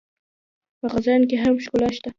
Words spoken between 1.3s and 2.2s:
هم ښکلا شته